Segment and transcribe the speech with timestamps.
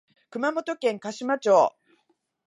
[0.31, 1.73] 熊本県嘉島町